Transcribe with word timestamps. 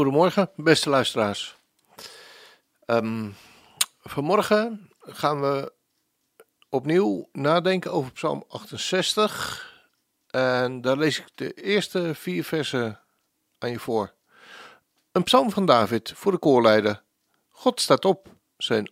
Goedemorgen, 0.00 0.50
beste 0.56 0.90
luisteraars. 0.90 1.56
Um, 2.86 3.34
vanmorgen 4.02 4.90
gaan 5.00 5.40
we 5.40 5.72
opnieuw 6.68 7.28
nadenken 7.32 7.92
over 7.92 8.12
Psalm 8.12 8.44
68. 8.48 9.82
En 10.26 10.80
daar 10.80 10.96
lees 10.96 11.18
ik 11.18 11.26
de 11.34 11.52
eerste 11.52 12.14
vier 12.14 12.44
versen 12.44 13.00
aan 13.58 13.70
je 13.70 13.78
voor. 13.78 14.14
Een 15.12 15.22
psalm 15.22 15.50
van 15.50 15.66
David 15.66 16.12
voor 16.16 16.32
de 16.32 16.38
koorleider. 16.38 17.02
God 17.48 17.80
staat 17.80 18.04
op. 18.04 18.28
Zijn, 18.56 18.88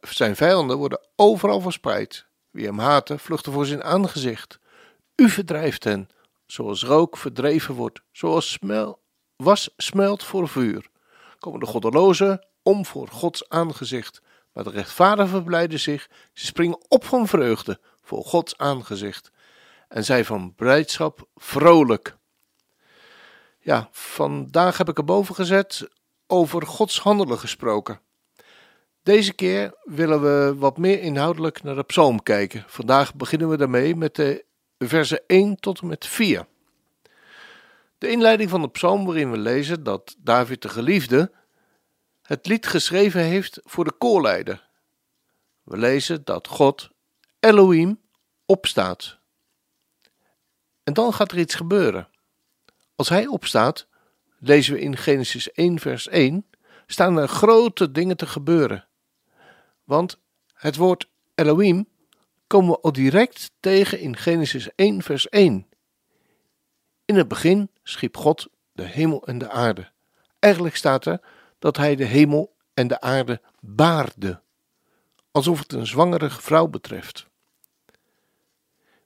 zijn 0.00 0.36
vijanden 0.36 0.76
worden 0.76 1.00
overal 1.16 1.60
verspreid. 1.60 2.26
Wie 2.50 2.66
hem 2.66 2.78
haten, 2.78 3.18
vluchten 3.18 3.52
voor 3.52 3.66
zijn 3.66 3.84
aangezicht. 3.84 4.58
U 5.16 5.28
verdrijft 5.28 5.84
hen, 5.84 6.08
zoals 6.46 6.84
rook 6.84 7.16
verdreven 7.16 7.74
wordt, 7.74 8.02
zoals 8.10 8.52
smel, 8.52 9.01
was 9.42 9.70
smelt 9.76 10.24
voor 10.24 10.48
vuur. 10.48 10.86
Komen 11.38 11.60
de 11.60 11.66
goddelozen 11.66 12.46
om 12.62 12.86
voor 12.86 13.08
Gods 13.08 13.48
aangezicht. 13.48 14.22
Maar 14.52 14.64
de 14.64 14.70
rechtvaardigen 14.70 15.30
verblijden 15.30 15.80
zich, 15.80 16.08
ze 16.32 16.46
springen 16.46 16.80
op 16.88 17.04
van 17.04 17.28
vreugde 17.28 17.80
voor 18.02 18.24
Gods 18.24 18.58
aangezicht. 18.58 19.30
En 19.88 20.04
zij 20.04 20.24
van 20.24 20.54
blijdschap 20.54 21.28
vrolijk. 21.34 22.16
Ja, 23.58 23.88
vandaag 23.90 24.78
heb 24.78 24.88
ik 24.88 24.98
erboven 24.98 25.34
gezet 25.34 25.88
over 26.26 26.66
Gods 26.66 27.00
handelen 27.00 27.38
gesproken. 27.38 28.00
Deze 29.02 29.32
keer 29.32 29.74
willen 29.82 30.22
we 30.22 30.54
wat 30.58 30.78
meer 30.78 31.00
inhoudelijk 31.00 31.62
naar 31.62 31.74
de 31.74 31.82
psalm 31.82 32.22
kijken. 32.22 32.64
Vandaag 32.66 33.14
beginnen 33.14 33.48
we 33.48 33.56
daarmee 33.56 33.96
met 33.96 34.14
de 34.14 34.44
versen 34.78 35.22
1 35.26 35.56
tot 35.56 35.80
en 35.80 35.86
met 35.86 36.06
4. 36.06 36.46
De 38.02 38.10
inleiding 38.10 38.50
van 38.50 38.62
de 38.62 38.70
psalm 38.70 39.04
waarin 39.04 39.30
we 39.30 39.38
lezen 39.38 39.82
dat 39.82 40.16
David 40.18 40.62
de 40.62 40.68
geliefde 40.68 41.32
het 42.22 42.46
lied 42.46 42.66
geschreven 42.66 43.20
heeft 43.20 43.60
voor 43.64 43.84
de 43.84 43.92
koorleider. 43.92 44.68
We 45.62 45.76
lezen 45.76 46.24
dat 46.24 46.46
God, 46.46 46.90
Elohim, 47.40 48.00
opstaat. 48.46 49.18
En 50.82 50.92
dan 50.92 51.12
gaat 51.12 51.32
er 51.32 51.38
iets 51.38 51.54
gebeuren. 51.54 52.08
Als 52.94 53.08
hij 53.08 53.26
opstaat, 53.26 53.86
lezen 54.38 54.74
we 54.74 54.80
in 54.80 54.96
Genesis 54.96 55.52
1, 55.52 55.78
vers 55.78 56.08
1, 56.08 56.46
staan 56.86 57.16
er 57.16 57.28
grote 57.28 57.90
dingen 57.90 58.16
te 58.16 58.26
gebeuren. 58.26 58.88
Want 59.84 60.18
het 60.54 60.76
woord 60.76 61.08
Elohim 61.34 61.88
komen 62.46 62.70
we 62.70 62.80
al 62.80 62.92
direct 62.92 63.52
tegen 63.60 63.98
in 63.98 64.16
Genesis 64.16 64.74
1, 64.74 65.02
vers 65.02 65.28
1. 65.28 65.68
In 67.04 67.16
het 67.16 67.28
begin 67.28 67.70
schiep 67.82 68.16
God 68.16 68.48
de 68.72 68.82
hemel 68.82 69.26
en 69.26 69.38
de 69.38 69.50
aarde. 69.50 69.90
Eigenlijk 70.38 70.76
staat 70.76 71.06
er 71.06 71.20
dat 71.58 71.76
hij 71.76 71.96
de 71.96 72.04
hemel 72.04 72.56
en 72.74 72.88
de 72.88 73.00
aarde 73.00 73.40
baarde, 73.60 74.40
alsof 75.30 75.58
het 75.58 75.72
een 75.72 75.86
zwangere 75.86 76.30
vrouw 76.30 76.66
betreft. 76.66 77.26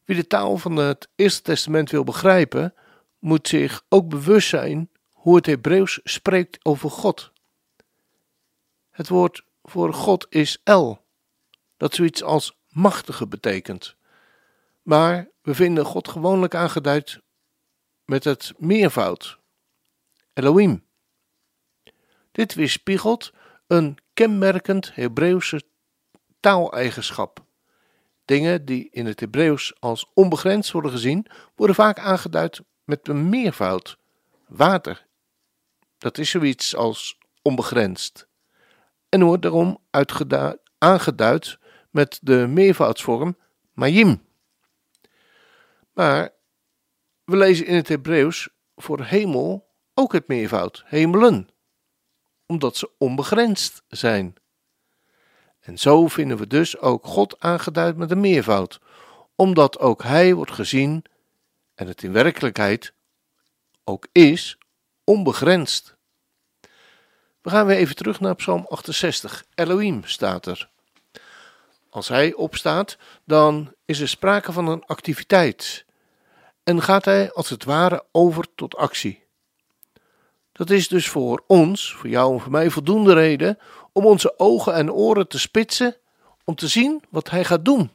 Wie 0.05 0.17
de 0.17 0.27
taal 0.27 0.56
van 0.56 0.77
het 0.77 1.09
Eerste 1.15 1.43
Testament 1.43 1.91
wil 1.91 2.05
begrijpen, 2.05 2.75
moet 3.19 3.49
zich 3.49 3.84
ook 3.89 4.09
bewust 4.09 4.49
zijn 4.49 4.91
hoe 5.12 5.37
het 5.37 5.47
Hebreeuws 5.47 6.01
spreekt 6.05 6.65
over 6.65 6.91
God. 6.91 7.33
Het 8.91 9.09
woord 9.09 9.45
voor 9.62 9.95
God 9.95 10.27
is 10.28 10.61
El, 10.65 11.05
dat 11.77 11.95
zoiets 11.95 12.22
als 12.22 12.56
machtige 12.69 13.27
betekent. 13.27 13.97
Maar 14.83 15.28
we 15.43 15.55
vinden 15.55 15.84
God 15.84 16.09
gewoonlijk 16.09 16.55
aangeduid 16.55 17.21
met 18.06 18.25
het 18.25 18.53
meervoud, 18.59 19.39
Elohim. 20.33 20.84
Dit 22.33 22.55
weerspiegelt 22.55 23.33
een 23.67 23.99
kenmerkend 24.15 24.94
Hebreeuwse 24.94 25.62
taaleigenschap. 26.41 27.45
Dingen 28.25 28.65
die 28.65 28.89
in 28.91 29.06
het 29.06 29.21
Hebreeuws 29.21 29.75
als 29.81 30.11
onbegrensd 30.15 30.72
worden 30.72 30.91
gezien, 30.91 31.27
worden 31.55 31.77
vaak 31.77 31.99
aangeduid 31.99 32.61
met 32.84 33.09
een 33.09 33.28
meervoud. 33.28 33.99
Water, 34.47 35.06
dat 35.99 36.19
is 36.19 36.31
zoiets 36.31 36.77
als 36.77 37.19
onbegrensd. 37.43 38.28
En 39.09 39.22
wordt 39.22 39.43
daarom 39.43 39.78
aangeduid 40.78 41.59
met 41.91 42.19
de 42.22 42.47
meervoudsvorm 42.49 43.37
mayim. 43.72 44.22
Maar 45.93 46.31
we 47.27 47.37
lezen 47.37 47.67
in 47.67 47.75
het 47.75 47.89
Hebreeuws 47.89 48.49
voor 48.77 49.05
hemel 49.05 49.69
ook 49.95 50.13
het 50.13 50.29
meervoud, 50.29 50.83
hemelen 50.87 51.49
omdat 52.47 52.77
ze 52.77 52.91
onbegrensd 52.99 53.83
zijn. 53.89 54.35
En 55.61 55.79
zo 55.79 56.09
vinden 56.09 56.37
we 56.37 56.47
dus 56.47 56.79
ook 56.79 57.07
God 57.07 57.41
aangeduid 57.41 57.97
met 57.97 58.11
een 58.11 58.21
meervoud, 58.21 58.81
omdat 59.35 59.79
ook 59.79 60.03
Hij 60.03 60.35
wordt 60.35 60.53
gezien 60.53 61.05
en 61.75 61.87
het 61.87 62.03
in 62.03 62.13
werkelijkheid 62.13 62.93
ook 63.85 64.07
is 64.13 64.59
onbegrensd. 65.05 65.97
We 67.43 67.51
gaan 67.51 67.67
weer 67.67 67.77
even 67.77 67.97
terug 67.97 68.21
naar 68.21 68.35
Psalm 68.35 68.67
68. 68.69 69.45
Elohim 69.55 70.05
staat 70.05 70.47
er. 70.47 70.71
Als 71.91 72.09
hij 72.09 72.35
opstaat, 72.35 72.99
dan 73.25 73.75
is 73.85 74.01
er 74.01 74.09
sprake 74.09 74.53
van 74.53 74.69
een 74.69 74.85
activiteit 74.85 75.86
en 76.66 76.82
gaat 76.82 77.04
hij 77.04 77.32
als 77.32 77.49
het 77.49 77.65
ware 77.65 78.04
over 78.12 78.47
tot 78.54 78.77
actie. 78.77 79.22
Dat 80.53 80.71
is 80.71 80.88
dus 80.88 81.09
voor 81.09 81.44
ons, 81.47 81.94
voor 81.94 82.09
jou 82.09 82.34
en 82.34 82.41
voor 82.41 82.50
mij, 82.50 82.71
voldoende 82.71 83.12
reden 83.12 83.59
om 83.93 84.06
onze 84.06 84.38
ogen 84.38 84.75
en 84.75 84.93
oren 84.93 85.28
te 85.28 85.38
spitsen 85.38 85.97
om 86.44 86.54
te 86.54 86.69
zien 86.69 87.03
wat 87.10 87.31
hij 87.31 87.44
gaat 87.44 87.65
doen. 87.65 87.91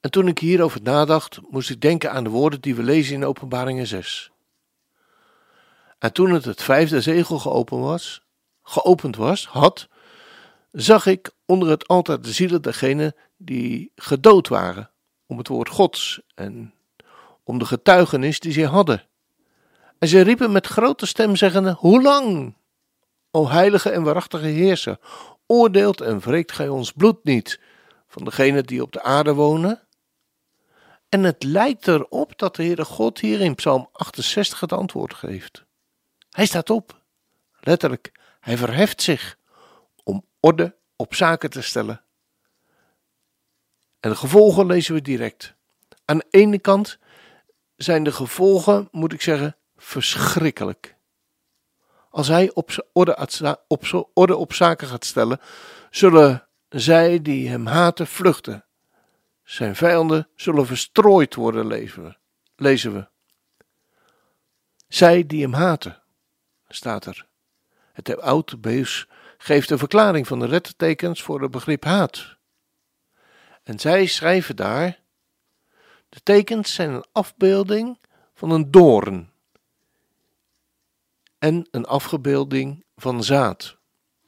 En 0.00 0.10
toen 0.10 0.28
ik 0.28 0.38
hierover 0.38 0.82
nadacht, 0.82 1.40
moest 1.50 1.70
ik 1.70 1.80
denken 1.80 2.12
aan 2.12 2.24
de 2.24 2.30
woorden 2.30 2.60
die 2.60 2.74
we 2.74 2.82
lezen 2.82 3.14
in 3.14 3.24
Openbaringen 3.24 3.86
6. 3.86 4.30
En 5.98 6.12
toen 6.12 6.30
het 6.30 6.44
het 6.44 6.62
vijfde 6.62 7.00
zegel 7.00 7.38
geopend 7.38 7.80
was, 7.80 8.22
geopend 8.62 9.16
was, 9.16 9.46
had, 9.46 9.88
zag 10.72 11.06
ik 11.06 11.30
onder 11.46 11.68
het 11.68 11.88
altaar 11.88 12.20
de 12.20 12.32
zielen 12.32 12.62
dergenen 12.62 13.14
die 13.36 13.92
gedood 13.96 14.48
waren 14.48 14.90
om 15.28 15.38
het 15.38 15.48
woord 15.48 15.68
Gods 15.68 16.20
en 16.34 16.74
om 17.44 17.58
de 17.58 17.64
getuigenis 17.64 18.40
die 18.40 18.52
zij 18.52 18.64
hadden. 18.64 19.04
En 19.98 20.08
ze 20.08 20.20
riepen 20.20 20.52
met 20.52 20.66
grote 20.66 21.06
stem 21.06 21.36
zeggende, 21.36 21.72
hoe 21.72 22.02
lang, 22.02 22.56
o 23.30 23.48
heilige 23.48 23.90
en 23.90 24.02
waarachtige 24.02 24.46
heerser, 24.46 24.98
oordeelt 25.46 26.00
en 26.00 26.18
wreekt 26.18 26.52
gij 26.52 26.68
ons 26.68 26.92
bloed 26.92 27.24
niet 27.24 27.60
van 28.06 28.24
degenen 28.24 28.64
die 28.64 28.82
op 28.82 28.92
de 28.92 29.02
aarde 29.02 29.34
wonen? 29.34 29.82
En 31.08 31.22
het 31.22 31.42
lijkt 31.42 31.86
erop 31.86 32.38
dat 32.38 32.56
de 32.56 32.62
Heere 32.62 32.84
God 32.84 33.20
hier 33.20 33.40
in 33.40 33.54
Psalm 33.54 33.88
68 33.92 34.60
het 34.60 34.72
antwoord 34.72 35.14
geeft. 35.14 35.64
Hij 36.30 36.46
staat 36.46 36.70
op, 36.70 37.02
letterlijk, 37.60 38.12
hij 38.40 38.56
verheft 38.56 39.02
zich 39.02 39.38
om 40.04 40.24
orde 40.40 40.76
op 40.96 41.14
zaken 41.14 41.50
te 41.50 41.62
stellen. 41.62 42.02
En 44.00 44.10
de 44.10 44.16
gevolgen 44.16 44.66
lezen 44.66 44.94
we 44.94 45.02
direct. 45.02 45.54
Aan 46.04 46.18
de 46.18 46.26
ene 46.30 46.58
kant 46.58 46.98
zijn 47.76 48.04
de 48.04 48.12
gevolgen, 48.12 48.88
moet 48.90 49.12
ik 49.12 49.22
zeggen, 49.22 49.56
verschrikkelijk. 49.76 50.96
Als 52.10 52.28
hij 52.28 52.50
op 52.54 52.88
orde, 52.92 53.28
op, 53.68 54.10
orde 54.14 54.36
op 54.36 54.52
zaken 54.52 54.88
gaat 54.88 55.04
stellen, 55.04 55.40
zullen 55.90 56.48
zij 56.68 57.22
die 57.22 57.48
hem 57.48 57.66
haten 57.66 58.06
vluchten. 58.06 58.64
Zijn 59.44 59.76
vijanden 59.76 60.28
zullen 60.34 60.66
verstrooid 60.66 61.34
worden, 61.34 61.66
lezen 62.56 62.92
we. 62.92 63.08
Zij 64.88 65.26
die 65.26 65.42
hem 65.42 65.52
haten, 65.52 66.02
staat 66.68 67.06
er. 67.06 67.26
Het 67.92 68.20
oude 68.20 68.56
Beus 68.58 69.08
geeft 69.38 69.70
een 69.70 69.78
verklaring 69.78 70.26
van 70.26 70.38
de 70.38 70.48
lettertekens 70.48 71.22
voor 71.22 71.42
het 71.42 71.50
begrip 71.50 71.84
haat. 71.84 72.37
En 73.68 73.78
zij 73.78 74.06
schrijven 74.06 74.56
daar 74.56 74.98
De 76.08 76.20
tekens 76.22 76.74
zijn 76.74 76.90
een 76.90 77.04
afbeelding 77.12 77.98
van 78.34 78.50
een 78.50 78.70
doorn 78.70 79.30
en 81.38 81.68
een 81.70 81.84
afgebeelding 81.84 82.84
van 82.96 83.24
zaad. 83.24 83.76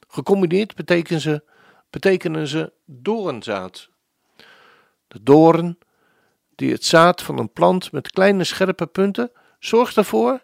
Gecombineerd 0.07 0.75
betekenen 0.75 1.21
ze, 1.21 1.43
betekenen 1.89 2.47
ze 2.47 2.73
doornzaad. 2.85 3.89
De 5.07 5.23
doorn, 5.23 5.77
die 6.55 6.71
het 6.71 6.85
zaad 6.85 7.21
van 7.21 7.37
een 7.39 7.51
plant 7.51 7.91
met 7.91 8.11
kleine 8.11 8.43
scherpe 8.43 8.85
punten, 8.85 9.31
zorgt 9.59 9.97
ervoor 9.97 10.43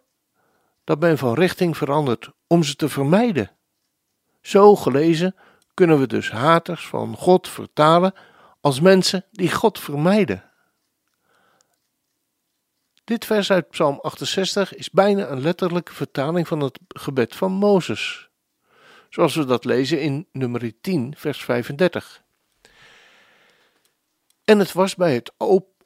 dat 0.83 0.99
men 0.99 1.17
van 1.17 1.33
richting 1.33 1.77
verandert 1.77 2.31
om 2.47 2.63
ze 2.63 2.75
te 2.75 2.89
vermijden. 2.89 3.51
Zo 4.41 4.75
gelezen 4.75 5.35
kunnen 5.73 5.99
we 5.99 6.07
dus 6.07 6.31
haters 6.31 6.87
van 6.87 7.15
God 7.15 7.47
vertalen 7.47 8.13
als 8.67 8.79
mensen 8.79 9.25
die 9.31 9.51
God 9.51 9.79
vermijden. 9.79 10.43
Dit 13.03 13.25
vers 13.25 13.51
uit 13.51 13.69
Psalm 13.69 13.99
68 14.01 14.75
is 14.75 14.89
bijna 14.89 15.27
een 15.27 15.41
letterlijke 15.41 15.93
vertaling 15.93 16.47
van 16.47 16.59
het 16.59 16.79
gebed 16.87 17.35
van 17.35 17.51
Mozes, 17.51 18.29
zoals 19.09 19.35
we 19.35 19.45
dat 19.45 19.65
lezen 19.65 20.01
in 20.01 20.27
nummer 20.31 20.81
10, 20.81 21.13
vers 21.17 21.43
35. 21.43 22.23
En 24.43 24.59
het 24.59 24.71
was 24.71 24.95
bij 24.95 25.13
het 25.13 25.33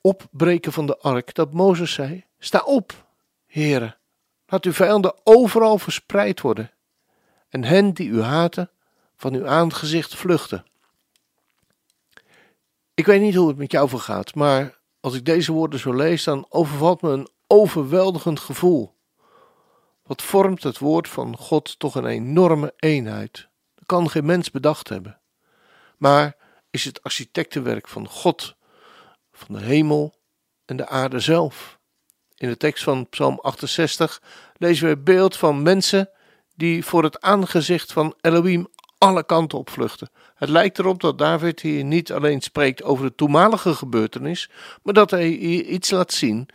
opbreken 0.01 0.71
van 0.71 0.85
de 0.85 0.97
ark 0.97 1.33
dat 1.33 1.53
Mozes 1.53 1.93
zei: 1.93 2.25
Sta 2.39 2.59
op, 2.59 3.05
heren, 3.45 3.97
laat 4.45 4.65
uw 4.65 4.73
vijanden 4.73 5.15
overal 5.23 5.77
verspreid 5.77 6.41
worden, 6.41 6.71
en 7.49 7.63
hen 7.63 7.93
die 7.93 8.09
u 8.09 8.21
haten, 8.21 8.71
van 9.15 9.33
uw 9.33 9.47
aangezicht 9.47 10.15
vluchten. 10.15 10.65
Ik 13.01 13.07
weet 13.07 13.21
niet 13.21 13.35
hoe 13.35 13.47
het 13.47 13.57
met 13.57 13.71
jou 13.71 13.89
vergaat, 13.89 14.35
maar 14.35 14.79
als 14.99 15.13
ik 15.13 15.25
deze 15.25 15.51
woorden 15.51 15.79
zo 15.79 15.93
lees, 15.93 16.23
dan 16.23 16.45
overvalt 16.49 17.01
me 17.01 17.09
een 17.09 17.29
overweldigend 17.47 18.39
gevoel. 18.39 18.95
Wat 20.03 20.21
vormt 20.21 20.63
het 20.63 20.77
woord 20.77 21.07
van 21.07 21.37
God 21.37 21.79
toch 21.79 21.95
een 21.95 22.05
enorme 22.05 22.73
eenheid? 22.75 23.47
Dat 23.75 23.85
kan 23.85 24.09
geen 24.09 24.25
mens 24.25 24.51
bedacht 24.51 24.89
hebben. 24.89 25.21
Maar 25.97 26.35
is 26.69 26.85
het 26.85 27.03
architectenwerk 27.03 27.87
van 27.87 28.07
God, 28.07 28.55
van 29.31 29.55
de 29.55 29.61
hemel 29.61 30.15
en 30.65 30.77
de 30.77 30.87
aarde 30.87 31.19
zelf. 31.19 31.79
In 32.35 32.49
de 32.49 32.57
tekst 32.57 32.83
van 32.83 33.09
Psalm 33.09 33.39
68 33.39 34.21
lezen 34.57 34.83
we 34.83 34.89
het 34.89 35.03
beeld 35.03 35.37
van 35.37 35.61
mensen 35.61 36.09
die 36.55 36.85
voor 36.85 37.03
het 37.03 37.21
aangezicht 37.21 37.93
van 37.93 38.15
Elohim 38.19 38.67
alle 39.01 39.23
kanten 39.23 39.57
op 39.57 39.69
vluchten. 39.69 40.09
Het 40.35 40.49
lijkt 40.49 40.79
erop 40.79 41.01
dat 41.01 41.17
David 41.17 41.59
hier 41.59 41.83
niet 41.83 42.11
alleen 42.11 42.41
spreekt 42.41 42.83
over 42.83 43.05
de 43.05 43.15
toenmalige 43.15 43.73
gebeurtenis, 43.73 44.49
maar 44.83 44.93
dat 44.93 45.11
hij 45.11 45.27
hier 45.27 45.63
iets 45.63 45.89
laat 45.89 46.13
zien 46.13 46.49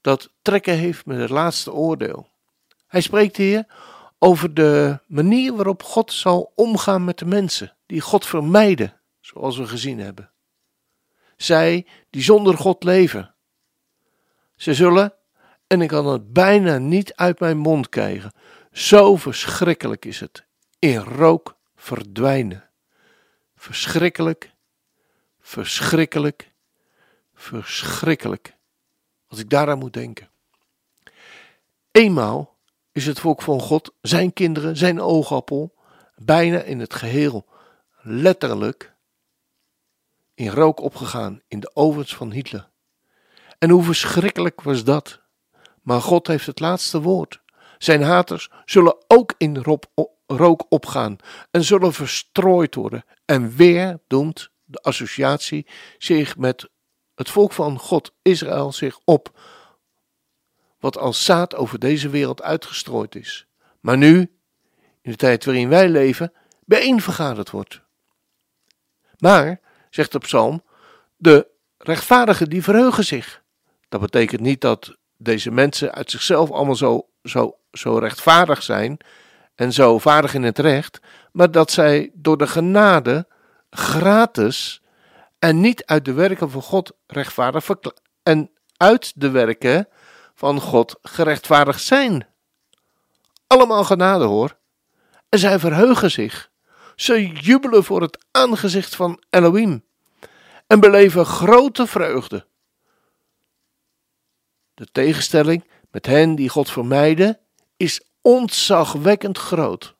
dat 0.00 0.30
trekken 0.42 0.74
heeft 0.74 1.06
met 1.06 1.18
het 1.18 1.30
laatste 1.30 1.72
oordeel. 1.72 2.28
Hij 2.86 3.00
spreekt 3.00 3.36
hier 3.36 3.66
over 4.18 4.54
de 4.54 4.98
manier 5.06 5.54
waarop 5.54 5.82
God 5.82 6.12
zal 6.12 6.52
omgaan 6.54 7.04
met 7.04 7.18
de 7.18 7.24
mensen 7.24 7.76
die 7.86 8.00
God 8.00 8.26
vermijden, 8.26 9.00
zoals 9.20 9.56
we 9.56 9.66
gezien 9.66 9.98
hebben. 9.98 10.30
Zij 11.36 11.86
die 12.10 12.22
zonder 12.22 12.56
God 12.56 12.84
leven. 12.84 13.34
Ze 14.56 14.74
zullen, 14.74 15.14
en 15.66 15.82
ik 15.82 15.88
kan 15.88 16.06
het 16.06 16.32
bijna 16.32 16.78
niet 16.78 17.14
uit 17.14 17.40
mijn 17.40 17.58
mond 17.58 17.88
krijgen, 17.88 18.32
zo 18.72 19.16
verschrikkelijk 19.16 20.04
is 20.04 20.20
het, 20.20 20.44
in 20.78 20.98
rook 20.98 21.55
verdwijnen. 21.86 22.70
Verschrikkelijk, 23.56 24.52
verschrikkelijk, 25.40 26.52
verschrikkelijk. 27.34 28.56
Als 29.26 29.38
ik 29.38 29.50
daaraan 29.50 29.78
moet 29.78 29.92
denken. 29.92 30.30
Eenmaal 31.90 32.58
is 32.92 33.06
het 33.06 33.20
volk 33.20 33.42
van 33.42 33.60
God, 33.60 33.94
zijn 34.00 34.32
kinderen, 34.32 34.76
zijn 34.76 35.00
oogappel, 35.00 35.74
bijna 36.14 36.60
in 36.60 36.80
het 36.80 36.94
geheel, 36.94 37.46
letterlijk, 38.00 38.94
in 40.34 40.48
rook 40.48 40.80
opgegaan 40.80 41.42
in 41.48 41.60
de 41.60 41.70
ovens 41.74 42.16
van 42.16 42.30
Hitler. 42.30 42.68
En 43.58 43.70
hoe 43.70 43.82
verschrikkelijk 43.82 44.62
was 44.62 44.84
dat? 44.84 45.20
Maar 45.82 46.00
God 46.00 46.26
heeft 46.26 46.46
het 46.46 46.60
laatste 46.60 47.00
woord. 47.00 47.40
Zijn 47.78 48.02
haters 48.02 48.50
zullen 48.64 48.96
ook 49.06 49.34
in 49.38 49.56
rook 49.56 49.84
opgaan 50.68 51.16
en 51.50 51.64
zullen 51.64 51.92
verstrooid 51.92 52.74
worden. 52.74 53.04
En 53.24 53.56
weer 53.56 53.98
doemt 54.06 54.50
de 54.64 54.78
associatie 54.78 55.66
zich 55.98 56.36
met 56.36 56.68
het 57.14 57.30
volk 57.30 57.52
van 57.52 57.78
God, 57.78 58.12
Israël, 58.22 58.72
zich 58.72 58.98
op. 59.04 59.38
Wat 60.80 60.98
als 60.98 61.24
zaad 61.24 61.54
over 61.54 61.78
deze 61.78 62.08
wereld 62.08 62.42
uitgestrooid 62.42 63.14
is. 63.14 63.46
Maar 63.80 63.96
nu, 63.96 64.18
in 65.02 65.10
de 65.10 65.16
tijd 65.16 65.44
waarin 65.44 65.68
wij 65.68 65.88
leven, 65.88 66.32
bijeenvergaderd 66.64 67.50
wordt. 67.50 67.80
Maar, 69.18 69.60
zegt 69.90 70.12
de 70.12 70.18
psalm, 70.18 70.62
de 71.16 71.46
rechtvaardigen 71.78 72.48
die 72.48 72.62
verheugen 72.62 73.04
zich. 73.04 73.42
Dat 73.88 74.00
betekent 74.00 74.40
niet 74.40 74.60
dat 74.60 74.96
deze 75.16 75.50
mensen 75.50 75.92
uit 75.92 76.10
zichzelf 76.10 76.50
allemaal 76.50 76.74
zo, 76.74 77.08
zo, 77.22 77.58
zo 77.72 77.98
rechtvaardig 77.98 78.62
zijn 78.62 78.98
en 79.56 79.72
zo 79.72 79.98
vaardig 79.98 80.34
in 80.34 80.42
het 80.42 80.58
recht, 80.58 81.00
maar 81.32 81.50
dat 81.50 81.70
zij 81.70 82.10
door 82.14 82.36
de 82.36 82.46
genade 82.46 83.26
gratis 83.70 84.82
en 85.38 85.60
niet 85.60 85.84
uit 85.84 86.04
de 86.04 86.12
werken 86.12 86.50
van 86.50 86.62
God 86.62 86.92
rechtvaardig 87.06 87.68
en 88.22 88.50
uit 88.76 89.12
de 89.20 89.30
werken 89.30 89.88
van 90.34 90.60
God 90.60 90.98
gerechtvaardigd 91.02 91.82
zijn. 91.82 92.26
Allemaal 93.46 93.84
genade 93.84 94.24
hoor. 94.24 94.56
En 95.28 95.38
zij 95.38 95.58
verheugen 95.58 96.10
zich. 96.10 96.50
Ze 96.96 97.26
jubelen 97.26 97.84
voor 97.84 98.02
het 98.02 98.26
aangezicht 98.30 98.96
van 98.96 99.22
Elohim 99.30 99.84
en 100.66 100.80
beleven 100.80 101.26
grote 101.26 101.86
vreugde. 101.86 102.46
De 104.74 104.86
tegenstelling 104.92 105.68
met 105.90 106.06
hen 106.06 106.34
die 106.34 106.48
God 106.48 106.70
vermijden 106.70 107.38
is 107.76 108.00
ontzagwekkend 108.26 109.38
groot. 109.38 109.94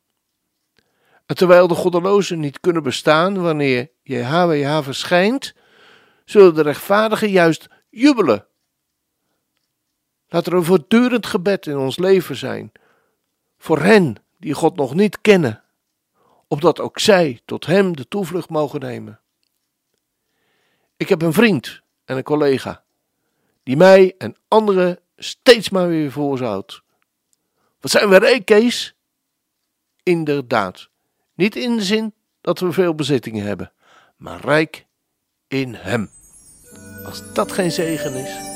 En 1.26 1.36
terwijl 1.36 1.68
de 1.68 1.74
goddelozen 1.74 2.40
niet 2.40 2.60
kunnen 2.60 2.82
bestaan 2.82 3.42
wanneer 3.42 3.90
JHWH 4.02 4.82
verschijnt, 4.82 5.54
zullen 6.24 6.54
de 6.54 6.62
rechtvaardigen 6.62 7.30
juist 7.30 7.68
jubelen. 7.90 8.46
Laat 10.28 10.46
er 10.46 10.52
een 10.52 10.64
voortdurend 10.64 11.26
gebed 11.26 11.66
in 11.66 11.76
ons 11.76 11.98
leven 11.98 12.36
zijn 12.36 12.72
voor 13.58 13.78
hen 13.78 14.16
die 14.38 14.54
God 14.54 14.76
nog 14.76 14.94
niet 14.94 15.20
kennen, 15.20 15.62
opdat 16.48 16.80
ook 16.80 16.98
zij 16.98 17.40
tot 17.44 17.66
Hem 17.66 17.96
de 17.96 18.08
toevlucht 18.08 18.48
mogen 18.48 18.80
nemen. 18.80 19.20
Ik 20.96 21.08
heb 21.08 21.22
een 21.22 21.32
vriend 21.32 21.80
en 22.04 22.16
een 22.16 22.22
collega 22.22 22.84
die 23.62 23.76
mij 23.76 24.14
en 24.18 24.36
anderen 24.48 24.98
steeds 25.16 25.70
maar 25.70 25.88
weer 25.88 26.10
voorzoudt. 26.10 26.84
Wat 27.86 27.94
zijn 27.94 28.10
we 28.10 28.18
rijk, 28.18 28.44
Kees? 28.44 28.94
Inderdaad. 30.02 30.88
Niet 31.34 31.56
in 31.56 31.76
de 31.76 31.82
zin 31.82 32.14
dat 32.40 32.58
we 32.58 32.72
veel 32.72 32.94
bezittingen 32.94 33.46
hebben, 33.46 33.72
maar 34.16 34.40
rijk 34.40 34.86
in 35.48 35.74
Hem. 35.74 36.10
Als 37.04 37.32
dat 37.32 37.52
geen 37.52 37.70
zegen 37.70 38.14
is. 38.14 38.55